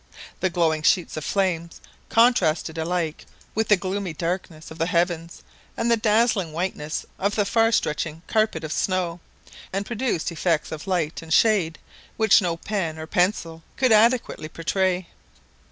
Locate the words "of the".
4.71-4.87, 7.19-7.45